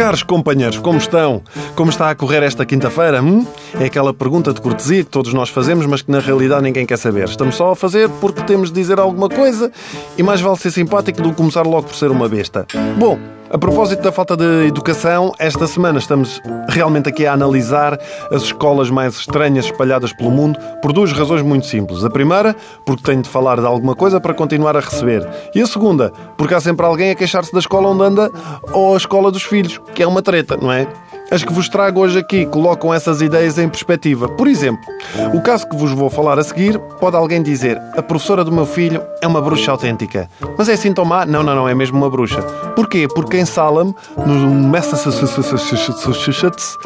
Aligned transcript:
Caros 0.00 0.22
companheiros, 0.22 0.78
como 0.78 0.96
estão? 0.96 1.42
Como 1.76 1.90
está 1.90 2.08
a 2.08 2.14
correr 2.14 2.42
esta 2.42 2.64
quinta-feira? 2.64 3.22
Hum? 3.22 3.46
É 3.78 3.84
aquela 3.84 4.14
pergunta 4.14 4.50
de 4.50 4.58
cortesia 4.58 5.04
que 5.04 5.10
todos 5.10 5.34
nós 5.34 5.50
fazemos, 5.50 5.84
mas 5.84 6.00
que 6.00 6.10
na 6.10 6.20
realidade 6.20 6.62
ninguém 6.62 6.86
quer 6.86 6.96
saber. 6.96 7.28
Estamos 7.28 7.54
só 7.54 7.72
a 7.72 7.76
fazer 7.76 8.08
porque 8.18 8.40
temos 8.44 8.72
de 8.72 8.80
dizer 8.80 8.98
alguma 8.98 9.28
coisa 9.28 9.70
e 10.16 10.22
mais 10.22 10.40
vale 10.40 10.56
ser 10.56 10.70
simpático 10.70 11.20
do 11.20 11.28
que 11.28 11.36
começar 11.36 11.66
logo 11.66 11.82
por 11.82 11.94
ser 11.94 12.10
uma 12.10 12.30
besta. 12.30 12.66
Bom, 12.98 13.18
a 13.52 13.58
propósito 13.58 14.02
da 14.02 14.12
falta 14.12 14.36
de 14.36 14.68
educação, 14.68 15.32
esta 15.36 15.66
semana 15.66 15.98
estamos 15.98 16.40
realmente 16.68 17.08
aqui 17.08 17.26
a 17.26 17.32
analisar 17.32 17.98
as 18.30 18.42
escolas 18.42 18.90
mais 18.90 19.16
estranhas 19.16 19.64
espalhadas 19.64 20.12
pelo 20.12 20.30
mundo 20.30 20.56
por 20.80 20.92
duas 20.92 21.10
razões 21.10 21.42
muito 21.42 21.66
simples. 21.66 22.04
A 22.04 22.10
primeira, 22.10 22.54
porque 22.86 23.02
tenho 23.02 23.22
de 23.22 23.28
falar 23.28 23.58
de 23.58 23.66
alguma 23.66 23.96
coisa 23.96 24.20
para 24.20 24.32
continuar 24.34 24.76
a 24.76 24.80
receber. 24.80 25.28
E 25.52 25.60
a 25.60 25.66
segunda, 25.66 26.12
porque 26.36 26.54
há 26.54 26.60
sempre 26.60 26.86
alguém 26.86 27.10
a 27.10 27.14
queixar-se 27.16 27.52
da 27.52 27.58
escola 27.58 27.88
onde 27.88 28.04
anda 28.04 28.30
ou 28.72 28.94
a 28.94 28.96
escola 28.96 29.32
dos 29.32 29.42
filhos, 29.42 29.80
que 29.94 30.02
é 30.02 30.06
uma 30.06 30.22
treta, 30.22 30.56
não 30.56 30.70
é? 30.70 30.86
As 31.30 31.44
que 31.44 31.52
vos 31.52 31.68
trago 31.68 32.00
hoje 32.00 32.18
aqui 32.18 32.44
colocam 32.44 32.92
essas 32.92 33.22
ideias 33.22 33.56
em 33.56 33.68
perspectiva. 33.68 34.28
Por 34.28 34.48
exemplo, 34.48 34.84
o 35.32 35.40
caso 35.40 35.68
que 35.68 35.76
vos 35.76 35.92
vou 35.92 36.10
falar 36.10 36.40
a 36.40 36.42
seguir, 36.42 36.76
pode 36.98 37.16
alguém 37.16 37.40
dizer: 37.40 37.80
a 37.96 38.02
professora 38.02 38.42
do 38.42 38.50
meu 38.50 38.66
filho 38.66 39.00
é 39.22 39.28
uma 39.28 39.40
bruxa 39.40 39.70
autêntica. 39.70 40.28
Mas 40.58 40.68
é 40.68 40.72
assim 40.72 40.92
má? 41.06 41.24
Não, 41.24 41.44
não, 41.44 41.54
não, 41.54 41.68
é 41.68 41.74
mesmo 41.74 41.98
uma 41.98 42.10
bruxa. 42.10 42.42
Porquê? 42.74 43.06
Porque 43.14 43.38
em 43.38 43.44
Salem, 43.44 43.94
no 44.26 44.50
Massachusetts, 44.68 46.76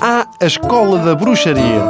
há 0.00 0.26
a 0.40 0.46
Escola 0.46 0.98
da 1.00 1.14
Bruxaria. 1.14 1.82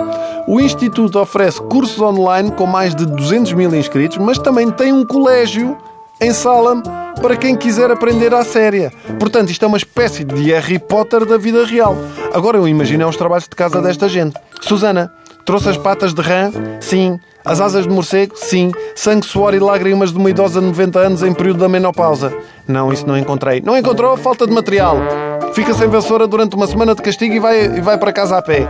O 0.48 0.58
Instituto 0.58 1.20
oferece 1.20 1.62
cursos 1.62 2.00
online 2.00 2.50
com 2.50 2.66
mais 2.66 2.92
de 2.92 3.06
200 3.06 3.52
mil 3.52 3.72
inscritos, 3.74 4.18
mas 4.18 4.36
também 4.36 4.68
tem 4.70 4.92
um 4.92 5.06
colégio 5.06 5.78
em 6.20 6.32
Salem 6.32 6.82
para 7.20 7.36
quem 7.36 7.54
quiser 7.54 7.90
aprender 7.90 8.32
à 8.34 8.42
séria. 8.42 8.90
Portanto, 9.18 9.50
isto 9.50 9.64
é 9.64 9.68
uma 9.68 9.76
espécie 9.76 10.24
de 10.24 10.50
Harry 10.52 10.78
Potter 10.78 11.24
da 11.24 11.36
vida 11.36 11.64
real. 11.64 11.96
Agora 12.32 12.56
eu 12.56 12.66
imagino 12.66 13.06
os 13.06 13.16
trabalhos 13.16 13.44
de 13.44 13.54
casa 13.54 13.80
desta 13.80 14.08
gente. 14.08 14.36
Susana, 14.60 15.12
trouxe 15.44 15.68
as 15.68 15.76
patas 15.76 16.14
de 16.14 16.22
rã? 16.22 16.50
Sim. 16.80 17.18
As 17.44 17.60
asas 17.60 17.86
de 17.86 17.92
morcego? 17.92 18.34
Sim. 18.36 18.72
Sangue, 18.94 19.26
suor 19.26 19.54
e 19.54 19.58
lágrimas 19.58 20.12
de 20.12 20.18
uma 20.18 20.30
idosa 20.30 20.60
de 20.60 20.66
90 20.66 20.98
anos 20.98 21.22
em 21.22 21.32
período 21.32 21.60
da 21.60 21.68
menopausa? 21.68 22.36
Não, 22.66 22.92
isso 22.92 23.06
não 23.06 23.16
encontrei. 23.16 23.60
Não 23.60 23.76
encontrou? 23.76 24.16
Falta 24.16 24.46
de 24.46 24.52
material. 24.52 24.96
Fica 25.54 25.74
sem 25.74 25.88
vassoura 25.88 26.26
durante 26.26 26.56
uma 26.56 26.66
semana 26.66 26.94
de 26.94 27.02
castigo 27.02 27.34
e 27.34 27.38
vai, 27.38 27.64
e 27.64 27.80
vai 27.80 27.98
para 27.98 28.12
casa 28.12 28.36
a 28.36 28.42
pé. 28.42 28.66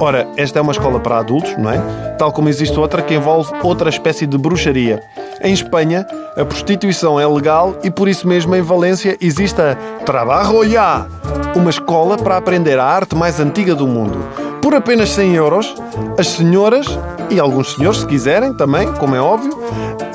Ora, 0.00 0.26
esta 0.36 0.58
é 0.58 0.62
uma 0.62 0.72
escola 0.72 1.00
para 1.00 1.18
adultos, 1.18 1.56
não 1.56 1.70
é? 1.70 1.78
Tal 2.18 2.32
como 2.32 2.48
existe 2.48 2.78
outra 2.78 3.02
que 3.02 3.14
envolve 3.14 3.50
outra 3.62 3.88
espécie 3.88 4.26
de 4.26 4.38
bruxaria. 4.38 5.02
Em 5.42 5.52
Espanha, 5.52 6.06
a 6.36 6.44
prostituição 6.44 7.18
é 7.18 7.26
legal 7.26 7.76
e 7.82 7.90
por 7.90 8.08
isso 8.08 8.26
mesmo 8.26 8.54
em 8.54 8.62
Valência 8.62 9.16
existe 9.20 9.60
a 9.60 9.76
Trabajo 10.04 10.64
Ya, 10.64 11.06
uma 11.54 11.70
escola 11.70 12.16
para 12.16 12.36
aprender 12.36 12.78
a 12.78 12.84
arte 12.84 13.14
mais 13.14 13.40
antiga 13.40 13.74
do 13.74 13.86
mundo. 13.86 14.18
Por 14.60 14.74
apenas 14.74 15.10
100 15.10 15.34
euros, 15.34 15.74
as 16.18 16.28
senhoras, 16.28 16.86
e 17.30 17.38
alguns 17.38 17.74
senhores 17.74 18.00
se 18.00 18.06
quiserem 18.06 18.52
também, 18.54 18.92
como 18.94 19.14
é 19.14 19.20
óbvio, 19.20 19.56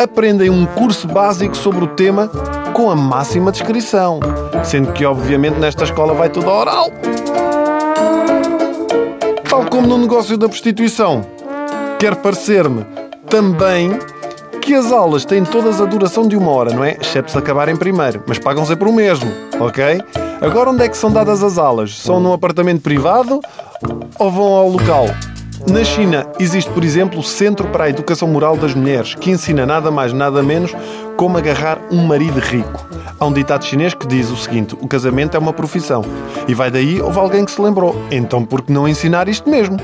aprendem 0.02 0.50
um 0.50 0.66
curso 0.66 1.08
básico 1.08 1.56
sobre 1.56 1.84
o 1.84 1.88
tema 1.88 2.30
com 2.74 2.90
a 2.90 2.96
máxima 2.96 3.52
descrição. 3.52 4.20
Sendo 4.64 4.92
que, 4.92 5.06
obviamente, 5.06 5.60
nesta 5.60 5.84
escola 5.84 6.14
vai 6.14 6.30
tudo 6.30 6.50
oral. 6.50 6.92
Tal 9.54 9.68
como 9.68 9.86
no 9.86 10.00
negócio 10.00 10.36
da 10.36 10.50
prostituição. 10.50 11.24
Quer 12.00 12.16
parecer-me 12.16 12.84
também 13.30 14.00
que 14.60 14.74
as 14.74 14.92
aulas 14.92 15.26
têm 15.26 15.44
todas 15.44 15.80
a 15.80 15.86
duração 15.86 16.28
de 16.28 16.36
uma 16.36 16.50
hora, 16.50 16.74
não 16.74 16.84
é? 16.84 16.98
Exceto 17.00 17.30
se 17.30 17.38
acabarem 17.38 17.76
primeiro, 17.76 18.24
mas 18.26 18.40
pagam 18.40 18.66
sempre 18.66 18.90
o 18.90 18.92
mesmo, 18.92 19.32
ok? 19.60 20.02
Agora 20.42 20.72
onde 20.72 20.84
é 20.84 20.90
que 20.90 20.98
são 20.98 21.12
dadas 21.12 21.44
as 21.44 21.60
aulas? 21.60 21.96
São 22.00 22.20
num 22.20 22.34
apartamento 22.34 22.82
privado 22.82 23.40
ou 24.18 24.32
vão 24.32 24.54
ao 24.54 24.70
local? 24.70 25.06
Na 25.70 25.84
China 25.84 26.26
existe, 26.40 26.72
por 26.72 26.84
exemplo, 26.84 27.20
o 27.20 27.24
Centro 27.24 27.68
para 27.68 27.84
a 27.84 27.90
Educação 27.90 28.28
Moral 28.28 28.58
das 28.58 28.74
Mulheres, 28.74 29.14
que 29.14 29.30
ensina 29.30 29.68
nada 29.68 29.92
mais 29.92 30.12
nada 30.14 30.42
menos 30.42 30.74
como 31.18 31.38
agarrar 31.38 31.80
um 31.92 32.06
marido 32.06 32.40
rico. 32.40 32.86
Há 33.20 33.26
um 33.26 33.34
ditado 33.34 33.66
chinês 33.66 33.94
que 33.94 34.08
diz 34.08 34.30
o 34.30 34.36
seguinte: 34.36 34.76
o 34.80 34.88
casamento 34.88 35.36
é 35.36 35.40
uma 35.40 35.54
profissão. 35.54 36.04
E 36.48 36.54
vai 36.54 36.70
daí, 36.70 37.02
houve 37.02 37.20
alguém 37.20 37.46
que 37.46 37.52
se 37.52 37.62
lembrou. 37.62 37.96
Então, 38.12 38.44
por 38.44 38.62
que 38.62 38.72
não 38.72 38.88
ensinar 38.88 39.28
isto 39.28 39.50
mesmo? 39.50 39.78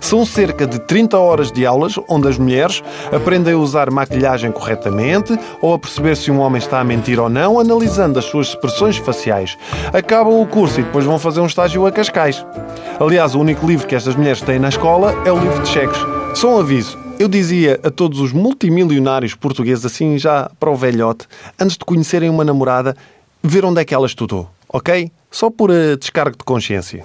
São 0.00 0.24
cerca 0.24 0.66
de 0.66 0.78
30 0.78 1.18
horas 1.18 1.50
de 1.50 1.66
aulas 1.66 1.94
onde 2.08 2.28
as 2.28 2.38
mulheres 2.38 2.82
aprendem 3.12 3.54
a 3.54 3.58
usar 3.58 3.90
maquilhagem 3.90 4.52
corretamente 4.52 5.36
ou 5.60 5.74
a 5.74 5.78
perceber 5.78 6.16
se 6.16 6.30
um 6.30 6.38
homem 6.38 6.58
está 6.58 6.78
a 6.80 6.84
mentir 6.84 7.18
ou 7.18 7.28
não, 7.28 7.58
analisando 7.58 8.18
as 8.18 8.26
suas 8.26 8.48
expressões 8.48 8.96
faciais. 8.98 9.56
Acabam 9.92 10.40
o 10.40 10.46
curso 10.46 10.80
e 10.80 10.84
depois 10.84 11.04
vão 11.04 11.18
fazer 11.18 11.40
um 11.40 11.46
estágio 11.46 11.86
a 11.86 11.90
Cascais. 11.90 12.44
Aliás, 13.00 13.34
o 13.34 13.40
único 13.40 13.66
livro 13.66 13.86
que 13.86 13.94
estas 13.94 14.14
mulheres 14.14 14.40
têm 14.40 14.58
na 14.58 14.68
escola 14.68 15.12
é 15.24 15.32
o 15.32 15.38
livro 15.38 15.60
de 15.62 15.68
cheques. 15.68 15.98
Só 16.34 16.56
um 16.56 16.60
aviso. 16.60 17.05
Eu 17.18 17.28
dizia 17.28 17.80
a 17.82 17.90
todos 17.90 18.20
os 18.20 18.30
multimilionários 18.30 19.34
portugueses, 19.34 19.86
assim 19.86 20.18
já 20.18 20.50
para 20.60 20.70
o 20.70 20.76
velhote, 20.76 21.26
antes 21.58 21.78
de 21.78 21.84
conhecerem 21.84 22.28
uma 22.28 22.44
namorada, 22.44 22.94
ver 23.42 23.64
onde 23.64 23.80
é 23.80 23.84
que 23.86 23.94
ela 23.94 24.06
estudou, 24.06 24.50
ok? 24.68 25.10
Só 25.30 25.48
por 25.48 25.70
uh, 25.70 25.96
descargo 25.96 26.36
de 26.36 26.44
consciência. 26.44 27.02